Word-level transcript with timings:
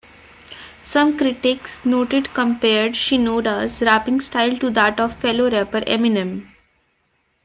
Some 0.81 1.15
critics 1.15 1.85
noted 1.85 2.33
compared 2.33 2.93
Shinoda's 2.93 3.83
rapping 3.83 4.19
style 4.19 4.57
to 4.57 4.71
that 4.71 4.99
of 4.99 5.15
fellow 5.17 5.47
rapper 5.51 5.81
Eminem. 5.81 6.47